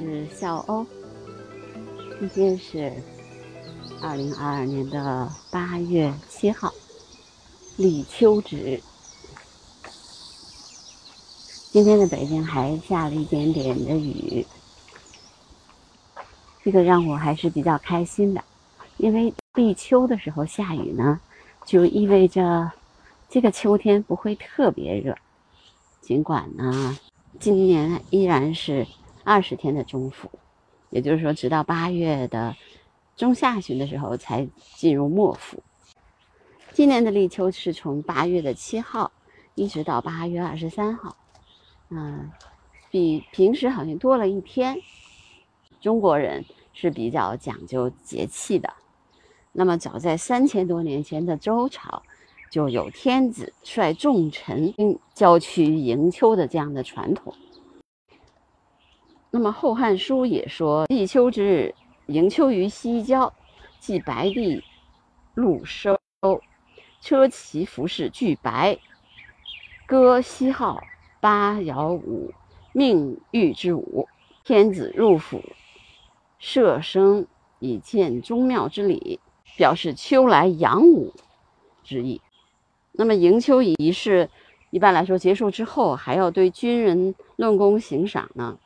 [0.00, 0.86] 是小欧。
[2.18, 2.90] 今天是
[4.00, 6.72] 二零二二年的八月七号，
[7.76, 8.80] 立秋之日。
[11.70, 14.46] 今天的北京还下了一点点的雨，
[16.64, 18.42] 这个让我还是比较开心的，
[18.96, 21.20] 因为立秋的时候下雨呢，
[21.66, 22.72] 就意味着
[23.28, 25.14] 这个秋天不会特别热。
[26.00, 26.98] 尽管呢，
[27.38, 28.86] 今年依然是
[29.30, 30.28] 二十天的中伏，
[30.88, 32.56] 也就是说，直到八月的
[33.16, 34.44] 中下旬的时候才
[34.74, 35.62] 进入末伏。
[36.72, 39.12] 今年的立秋是从八月的七号
[39.54, 41.16] 一直到八月二十三号，
[41.90, 42.28] 嗯，
[42.90, 44.76] 比平时好像多了一天。
[45.80, 48.74] 中国人是比较讲究节气的，
[49.52, 52.02] 那么早在三千多年前的周朝。
[52.50, 54.74] 就有天子率众臣
[55.14, 57.32] 郊区迎秋的这样的传统。
[59.32, 61.74] 那么《后汉书》也说：“立秋之日，
[62.06, 63.32] 迎秋于西郊，
[63.78, 64.64] 即白帝
[65.34, 65.96] 露收，
[67.00, 68.76] 车骑服饰俱白，
[69.86, 70.82] 歌西号，
[71.20, 72.34] 八爻舞，
[72.72, 74.08] 命御之舞。
[74.42, 75.40] 天子入府，
[76.40, 77.24] 设声
[77.60, 79.20] 以见宗庙之礼，
[79.56, 81.14] 表示秋来阳武
[81.84, 82.20] 之意。”
[82.90, 84.28] 那么迎秋仪式，
[84.70, 88.58] 一般来说结束之后，还要对军人论功行赏呢。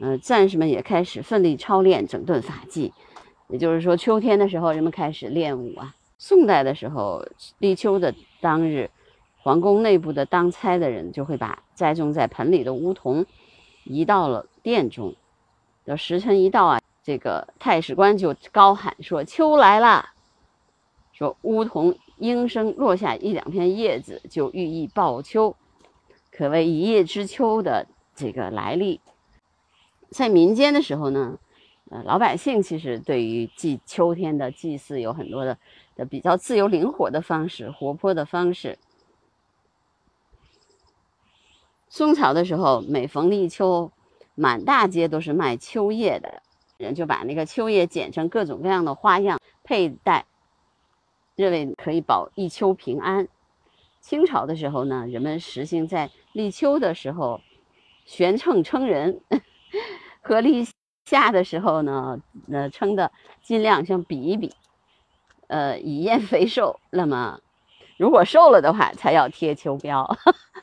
[0.00, 2.92] 呃，战士们也开始奋力操练，整顿法纪。
[3.48, 5.94] 也就是说，秋天的时候，人们开始练武啊。
[6.18, 7.24] 宋代的时候，
[7.58, 8.90] 立秋的当日，
[9.38, 13.24] 皇宫内部的当差的人就会把栽种在盆里的梧桐
[13.84, 15.14] 移到了殿中。
[15.84, 20.10] 等时辰一到啊，这个太史官就高喊说：“秋来了。”
[21.12, 21.96] 说梧桐。
[22.18, 25.54] 应声落下一两片叶子，就寓意报秋，
[26.32, 29.02] 可谓一叶知秋的这个来历。
[30.10, 31.38] 在民间的时候呢，
[31.90, 35.58] 呃，老百姓其实对于祭秋天的祭祀有很多的
[35.94, 38.78] 的比较自由灵活的方式，活泼的方式。
[41.88, 43.90] 宋朝的时候，每逢立秋，
[44.34, 46.42] 满大街都是卖秋叶的
[46.76, 50.26] 人，就把那个秋叶剪成各种各样的花样佩戴。
[51.34, 53.28] 认为可以保一秋平安。
[54.00, 57.40] 清朝的时候呢，人们实行在立秋的时候
[58.06, 59.20] 悬秤称人，
[60.26, 60.66] 和立
[61.04, 62.18] 夏的时候呢，
[62.50, 64.52] 呃，称的尽量像比一比，
[65.46, 66.80] 呃，以验肥瘦。
[66.90, 67.38] 那么，
[67.96, 70.16] 如果瘦了的话，才要贴秋膘。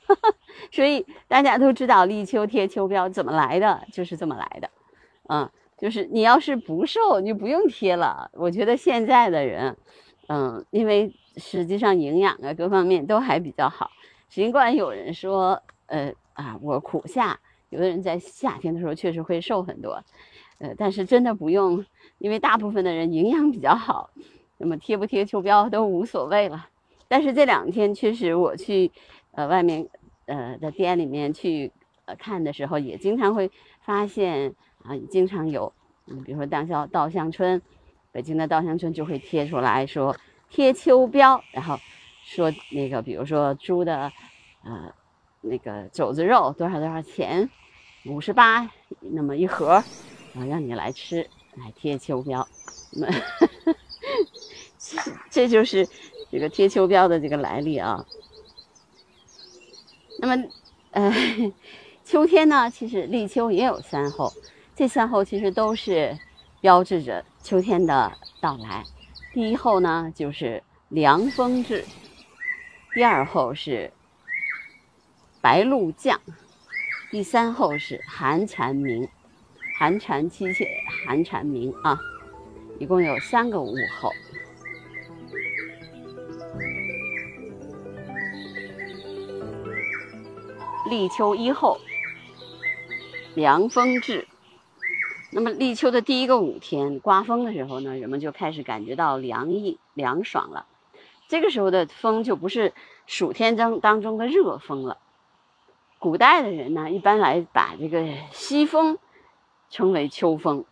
[0.70, 4.70] 所以大家都知道立秋贴秋膘怎么来的，就是这么来的。
[5.30, 8.30] 嗯，就是你要是不瘦，你就不用贴了。
[8.34, 9.78] 我觉得现在的人。
[10.28, 13.92] 嗯，因为实际上营养啊各方面都还比较好。
[14.28, 17.40] 尽管有人说，呃啊，我苦夏，
[17.74, 20.04] 有的人在夏天的时候确实会瘦很多，
[20.60, 21.84] 呃，但是真的不用，
[22.20, 24.12] 因为大部分的人营养比较好，
[24.58, 26.70] 那么贴不贴秋膘都无所谓了。
[27.08, 28.92] 但是这两天确实我去，
[29.32, 29.88] 呃，外面
[30.28, 31.72] 呃的店里面去
[32.06, 33.52] 呃看的时候，也经常会
[33.82, 34.54] 发现
[34.84, 35.74] 啊，经常有，
[36.08, 37.62] 嗯，比如说当销稻香村。
[38.14, 40.16] 北京的稻香村就会贴出来说
[40.48, 41.80] 贴秋膘，然后
[42.24, 44.12] 说那个比如说猪的，
[44.64, 44.94] 呃，
[45.42, 47.50] 那个肘子肉多少多少钱，
[48.06, 48.70] 五十八
[49.00, 49.86] 那么一盒，啊，
[50.48, 52.46] 让你来吃来贴秋膘，
[52.92, 53.18] 那 么
[55.30, 55.88] 这就是
[56.32, 58.06] 这个贴秋膘的这个来历啊。
[60.20, 60.44] 那么，
[60.92, 61.14] 呃，
[62.04, 64.32] 秋天呢，其实立秋也有三候，
[64.76, 66.18] 这三候其实都是。
[66.64, 68.10] 标志着秋天的
[68.40, 68.86] 到来。
[69.34, 71.84] 第一候呢，就是凉风至；
[72.94, 73.92] 第二候是
[75.42, 76.18] 白露降；
[77.14, 79.08] 第三候是寒蝉鸣。
[79.78, 80.68] 寒蝉凄切，
[81.06, 82.00] 寒蝉鸣啊！
[82.80, 84.10] 一共有三个午后。
[90.90, 91.78] 立秋一候，
[93.36, 94.28] 凉风至。
[95.30, 100.66] 那么立秋的第一个五天，刮风的时候呢，人们就开始感觉到凉意、凉爽了。
[101.28, 102.74] 这个时候的风就不是
[103.06, 104.98] 暑天当当中的热风了。
[106.04, 108.98] 古代的人呢，一般来把这个西风
[109.70, 110.66] 称为秋风。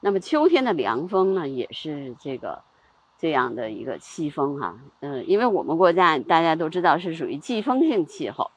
[0.00, 2.62] 那么秋天的凉风呢，也是这个
[3.16, 4.78] 这样的一个西风哈。
[5.00, 8.50] 嗯，因为我们国家大家都知道是属于季风性气候。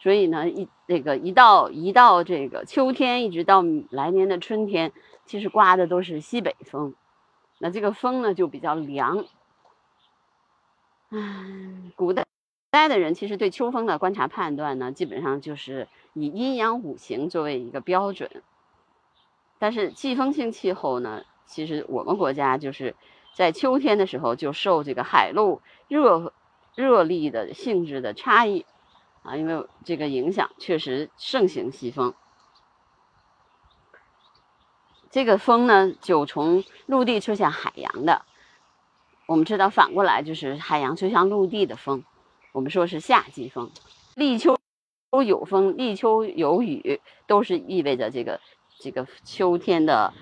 [0.00, 4.92] 所以呢，一这个一到一到这个秋天，一直到来年的春天，
[5.24, 6.96] 其实刮的都是西北风，
[7.58, 9.24] 那这个风呢就比较凉。
[11.10, 12.26] 嗯，古代
[12.70, 18.30] 代的人其实对秋风的观察判断呢，基本上就是以阴阳五行作为一个标准。
[19.58, 22.94] 但是季风性气候呢，其实我们国家就是
[23.34, 26.32] 在秋天的时候就受这个海陆热
[26.74, 28.66] 热力的性质的差异
[29.22, 32.14] 啊，因为这个影响确实盛行西风。
[35.10, 38.26] 这个风呢，就从陆地吹向海洋的。
[39.26, 42.04] 我们知道，反过来就是海洋吹向陆地的风，
[42.58, 43.70] 我们说是夏季风。
[44.16, 44.58] 立秋
[45.24, 48.40] 有风，立秋有雨，都是意味着这个
[48.80, 50.12] 这个秋天的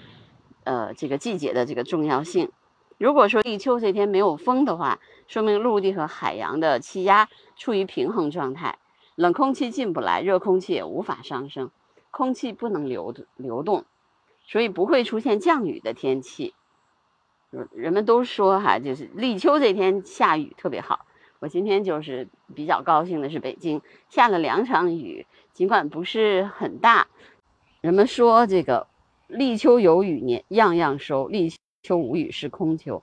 [0.64, 2.52] 呃这个季节的这个重要性。
[2.98, 8.78] 如果说立秋这天没有风的话，说明陆地和海洋的气压处于平衡状态，
[9.14, 11.70] 冷空气进不来，热空气也无法上升，
[12.10, 13.86] 空气不能流流动，
[14.46, 16.52] 所以不会出现降雨的天气。
[17.72, 21.06] 人们都说哈，就是立秋这天下雨特别好。
[21.38, 27.06] 我今天就是比较高兴的是，北京下了两场雨，尽管不是很大。
[27.80, 28.86] 人们说这个
[29.28, 31.52] 立秋有雨年样样收，立
[31.82, 33.02] 秋无雨是空秋。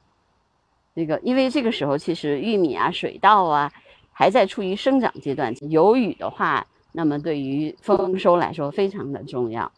[0.96, 3.72] 那个因为这个时候其实玉米啊、水稻啊
[4.12, 9.72] 还在处于生长阶段，有雨的话，那么对于丰收来说非常的重要。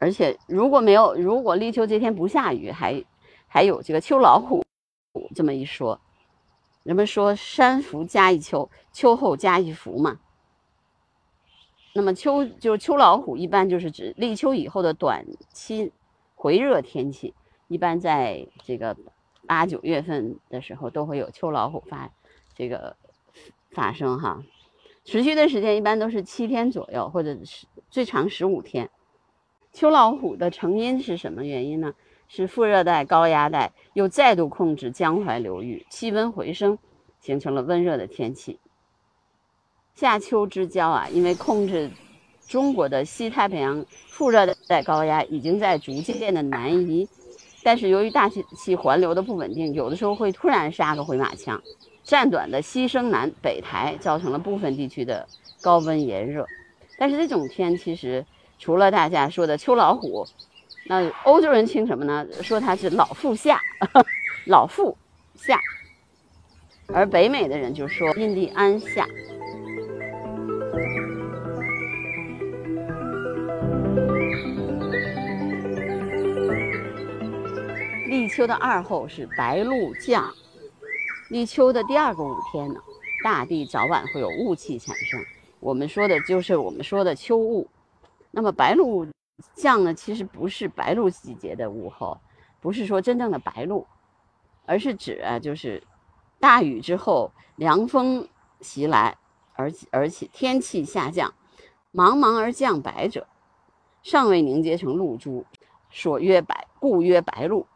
[0.00, 3.04] 而且如果没有，如果立秋这天不下雨，还
[3.46, 4.64] 还有这个秋老虎
[5.34, 6.00] 这么一说。
[6.82, 10.20] 人们说山伏加一秋，秋后加一伏嘛。
[11.94, 15.92] 那么秋就是秋老虎，一般就是指立秋以后的短期
[16.34, 17.34] 回热天气，
[17.68, 18.96] 一般在这个
[19.46, 22.10] 八九月份的时候都会有秋老虎发
[22.54, 22.96] 这个
[23.70, 24.42] 发生哈，
[25.04, 28.90] 持续的时间一般都是七天左右，或者是最长十五天。
[29.72, 31.94] 秋老虎的成因是什么原因呢？
[32.34, 36.78] 是副热带高压带又再度控制江淮流域，气温回升，
[37.20, 38.58] 形成了温热的天气。
[39.94, 41.90] 夏秋之交啊，因为控制
[42.48, 47.06] 中国的西太平洋副热带高压已经在逐渐的南移，
[47.62, 51.62] 但是由于大气气环流的不稳定，有的时候会突然杀个回马枪，
[52.02, 55.28] 暂短的西升南北抬，造成了部分地区的
[55.60, 56.46] 高温炎热。
[56.96, 58.24] 但是这种天其实。
[58.58, 60.24] 除了大家说的秋老虎，
[60.84, 62.26] 那欧洲人称什么呢？
[62.42, 63.60] 说它是老妇夏，
[64.46, 64.96] 老妇
[65.34, 65.58] 夏。
[66.88, 69.06] 而北美的人就说印第安夏。
[78.08, 80.34] 立秋的二后是白露降，
[81.30, 82.80] 立秋的第二个五天呢，
[83.24, 85.18] 大地早晚会有雾气产生，
[85.60, 87.66] 我们说的就是我们说的秋雾。
[88.30, 89.06] 那么白露
[89.54, 92.18] 降呢，其实不是白露季节的午后，
[92.60, 93.86] 不是说真正的白露，
[94.66, 95.82] 而是指啊，就是
[96.38, 98.28] 大雨之后凉风
[98.60, 99.16] 袭来，
[99.54, 101.34] 而且而且天气下降，
[101.92, 103.26] 茫茫而降白者，
[104.02, 105.44] 尚未凝结成露珠，
[105.90, 107.66] 所曰白，故曰白露。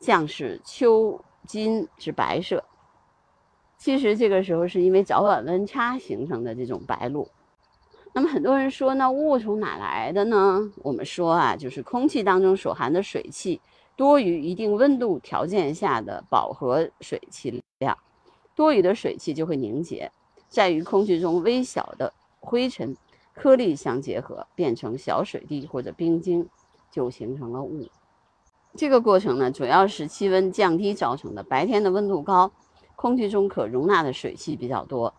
[0.00, 2.64] 降是秋金之白色。
[3.78, 7.30] 其实这个时候是因为早晚温差形成的这种白露。
[8.16, 10.70] 那么很多人说，那雾从哪来的呢？
[10.84, 13.60] 我们说啊，就是空气当中所含的水汽
[13.96, 17.98] 多于一定温度条件下的饱和水汽量，
[18.54, 20.12] 多余的水汽就会凝结，
[20.48, 22.96] 在于空气中微小的灰尘
[23.34, 26.48] 颗粒相结合，变成小水滴或者冰晶，
[26.92, 27.88] 就形成了雾。
[28.76, 31.42] 这个过程呢，主要是气温降低造成的。
[31.42, 32.52] 白天的温度高，
[32.94, 35.12] 空气中可容纳的水汽比较多，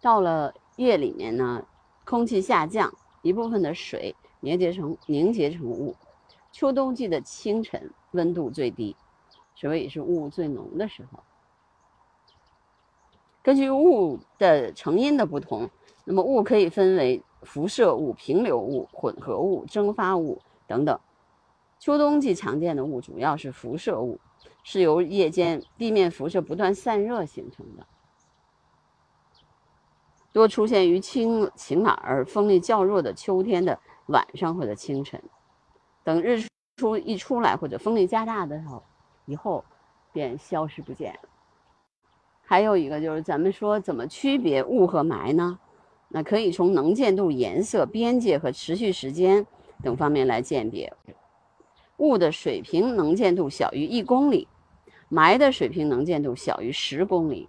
[0.00, 1.64] 到了夜里面呢。
[2.04, 2.92] 空气下降，
[3.22, 5.94] 一部分的水凝结成凝结成雾。
[6.50, 8.94] 秋冬季的清晨温度最低，
[9.54, 11.20] 所以是雾最浓的时候。
[13.42, 15.70] 根据雾的成因的不同，
[16.04, 21.00] 那么雾可以分为辐射雾、平流雾、混合雾、蒸发雾等等。
[21.78, 24.20] 秋冬季常见的雾主要是辐射雾，
[24.62, 27.86] 是由夜间地面辐射不断散热形成的。
[30.32, 35.22] 多出现于晴晴朗而风力较弱的秋天的晚上或者清晨，
[36.02, 36.42] 等日
[36.76, 38.82] 出一出来或者风力加大的时候，
[39.26, 39.64] 以后
[40.12, 41.28] 便消失不见了。
[42.44, 45.58] 还有一个就是咱们说怎么区别雾和霾呢？
[46.08, 49.46] 那可以从能见度、颜色、边界和持续时间
[49.82, 50.92] 等方面来鉴别。
[51.98, 54.48] 雾的水平能见度小于一公里，
[55.10, 57.48] 霾的水平能见度小于十公里。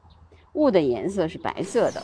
[0.54, 2.02] 雾的颜色是白色的。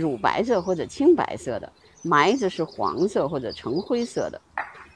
[0.00, 1.70] 乳白色或者青白色的，
[2.02, 4.40] 霾子是黄色或者橙灰色的，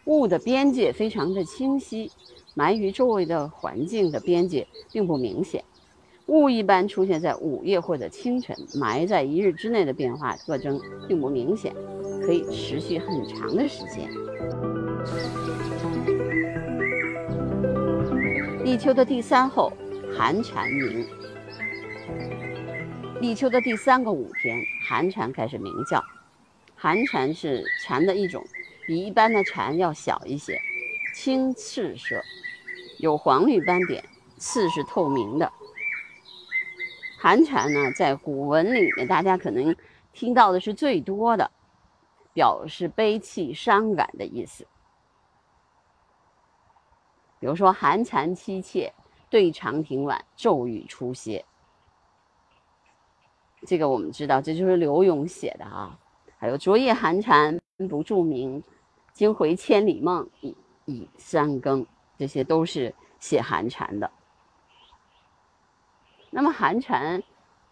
[0.07, 2.11] 雾的边界非常的清晰，
[2.57, 5.63] 霾与周围的环境的边界并不明显。
[6.27, 11.75] 雾一般出现在午夜或者清晨，霾在一日之内的变化特征并不明显，
[12.25, 14.09] 可以持续很长的时间。
[18.65, 19.71] 地球的第三候
[20.17, 21.07] 寒蝉鸣。
[23.25, 26.05] 立秋的第三个五天，寒蝉开始鸣叫。
[26.77, 28.45] 寒蝉是蝉的一种，
[28.87, 30.61] 比一般的蝉要小一些，
[31.15, 32.23] 青赤色，
[32.99, 34.05] 有黄绿斑点，
[34.37, 35.51] 刺是透明的。
[37.19, 39.75] 寒蝉呢，在古文里面，大家可能
[40.13, 41.51] 听到的是最多的，
[42.35, 44.67] 表示悲戚伤感的意思。
[47.41, 48.93] 比如说“寒蝉凄切，
[49.31, 51.43] 对长亭晚，骤雨初歇”，
[53.67, 55.99] 这个我们知道，这就是柳永写的啊。
[56.37, 58.63] 还有“昨夜寒蝉不住鸣，
[59.13, 60.55] 惊回千里梦，已
[60.85, 61.87] 已三更”，
[62.19, 64.11] 这些都是写寒蝉的。
[66.31, 67.23] 那么寒蝉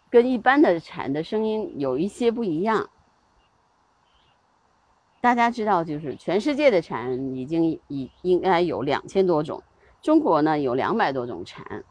[0.09, 2.89] 跟一般的蝉的声音有一些不一样。
[5.21, 9.61] 大家知道，就是全世界的蝉已经已应该有两千多种，
[10.01, 11.83] 中国呢有两百多种蝉，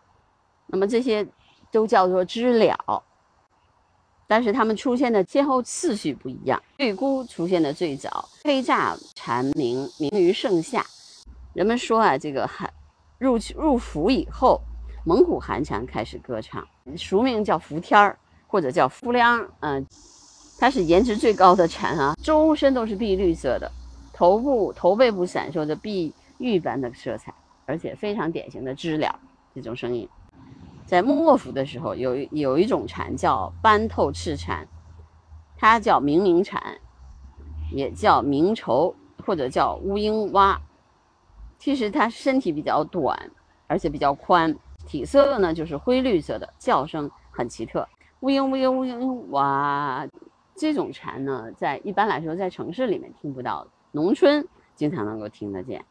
[0.66, 1.26] 那么这些
[1.70, 3.04] 都叫做知了，
[4.32, 6.58] 但是它们出现的先后次序不一样。
[6.78, 10.82] 绿姑出现的最早，黑炸蝉鸣鸣于盛夏。
[11.52, 12.72] 人们说啊，这个寒
[13.18, 14.58] 入入伏以后，
[15.04, 19.84] 蒙古寒蝉开始歌唱，俗名叫伏天儿或者叫伏凉，嗯。
[20.58, 23.70] 它是颜值最高的蝉啊，周身都是碧绿色的，
[24.14, 27.34] 头部头背部闪烁着碧玉般的色彩，
[27.66, 29.20] 而且非常典型的知了
[29.54, 30.08] 这种声音。
[30.92, 34.68] 在莫府的时候，有有一种蝉叫斑透赤蝉，
[35.56, 36.62] 它叫鸣鸣蝉，
[37.70, 38.94] 也叫鸣愁
[39.24, 40.60] 或者叫乌鹰蛙。
[41.56, 43.18] 其实它身体比较短，
[43.66, 47.88] 而且比较宽，体色呢就是灰绿色的，叫声很奇特，
[48.20, 50.06] 乌鹰乌鹰乌鹰蛙。
[50.54, 55.82] 这种蝉呢，在一般来说，在城市里面听不到，农村经常能够听得见。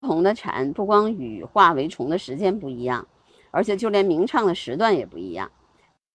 [0.00, 3.06] 不同的蝉不光羽化为虫的时间不一样，
[3.52, 5.48] 而且就连鸣唱的时段也不一样。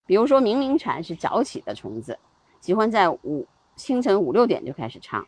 [0.06, 2.20] 比如说，鸣鸣蝉是早起的虫子，
[2.60, 5.22] 喜欢在五清晨五六点就开始唱；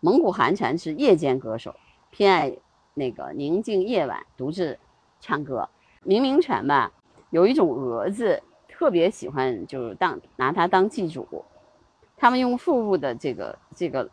[0.00, 1.74] 蒙古寒蝉是夜间歌手，
[2.10, 2.56] 偏爱
[2.94, 4.78] 那个宁静夜晚独自
[5.20, 5.68] 唱歌。
[6.02, 6.92] 鸣鸣蝉吧，
[7.30, 11.44] 有一种蛾子特别喜欢，就是当拿它当祭主。
[12.16, 14.08] 他们用腹部的这个这个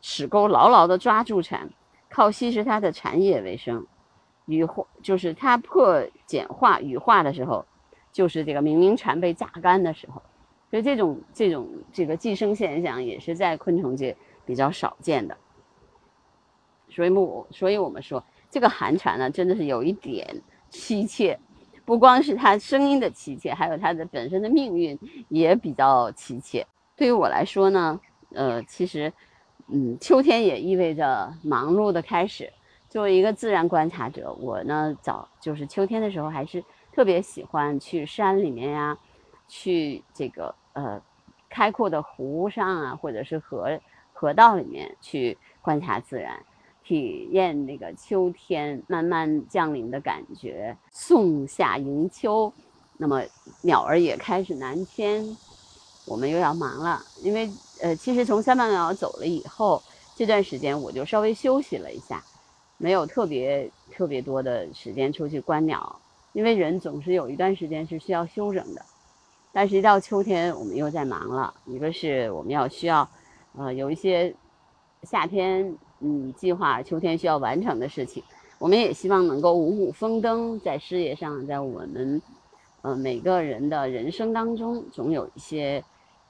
[0.00, 1.68] 齿钩牢牢地抓住蝉，
[2.08, 3.86] 靠吸食它的蝉叶为生。
[4.46, 7.64] 羽化就是它破茧化羽化的时候，
[8.12, 10.22] 就是这个鸣鸣蝉被榨干的时候。
[10.70, 15.36] 所以这种这种这个寄生现象也是在昆虫界比较少见的。
[16.90, 21.38] 所以我所以我们说这个寒蝉呢，真的是有一点凄切，
[21.84, 24.98] 不光是它声音的凄切，还有它的本身的命运
[25.28, 26.66] 也比较凄切。
[26.96, 28.00] 对于我来说呢，
[28.32, 29.12] 呃，其实，
[29.68, 32.52] 嗯，秋天也意味着忙碌的开始。
[32.94, 38.96] 作为一个自然观察者，我呢，早就是秋天的时候，还是特别喜欢去山里面呀，
[39.48, 41.02] 去这个呃
[41.50, 43.68] 开阔的湖上啊，或者是河
[44.12, 46.40] 河道里面去观察自然，
[46.84, 50.76] 体验那个秋天慢慢降临的感觉。
[50.92, 52.52] 送夏迎秋，
[52.96, 53.24] 那么
[53.62, 55.36] 鸟儿也开始南迁。
[56.06, 57.50] 我们又要忙了，因为
[57.82, 59.82] 呃，其实从三半鸟走了以后，
[60.14, 62.22] 这段时间我就稍微休息了一下，
[62.76, 66.00] 没有特别特别多的时间出去观鸟，
[66.32, 68.82] 因为人总是有一段时间是需要休整的。
[69.52, 73.08] 但是，一到秋天，我们又在忙了，一个是我们要需要，
[73.56, 74.34] 呃，有一些
[75.02, 78.22] 夏天嗯计划秋天需要完成的事情，
[78.58, 82.20] 我们也希望能够五谷丰登，在事业上，在我们
[82.82, 85.82] 呃每个人的人生当中，总有一些。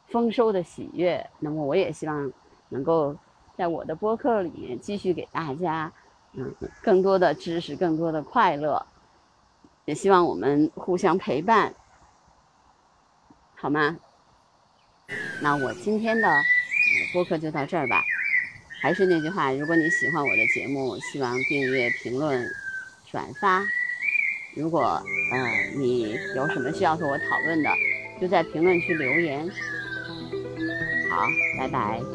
[0.08, 2.30] 丰收的喜悦，那么我也希望
[2.68, 3.16] 能够
[3.56, 5.90] 在我的播客里面继续给大家，
[6.82, 8.84] 更多的知识，更多的快乐，
[9.84, 11.74] 也希望我们互相陪伴，
[13.54, 13.96] 好吗？
[15.40, 16.28] 那我今天的
[17.12, 18.02] 播客就到这儿吧。
[18.80, 22.50] 还是那句话，如果你喜欢我的节目，希望订阅、评论、
[23.10, 23.62] 转发。
[24.54, 27.70] 如果呃你有什么需要和我讨论的，
[28.20, 29.48] 就在评论区留言。
[31.10, 31.26] 好，
[31.58, 32.13] 拜拜。